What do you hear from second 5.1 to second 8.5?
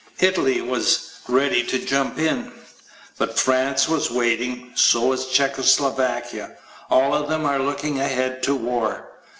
Czechoslovakia. All of them are looking ahead